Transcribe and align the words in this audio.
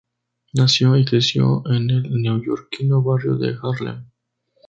Nació 0.55 0.97
y 0.97 1.05
creció 1.05 1.61
en 1.71 1.91
el 1.91 2.23
neoyorquino 2.23 3.03
barrio 3.03 3.35
de 3.35 3.55
Harlem. 3.61 4.05